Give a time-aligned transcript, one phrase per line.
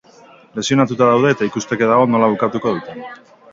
[0.59, 3.09] Lesionatuta daude eta ikusteke dago nola bukatuko duten.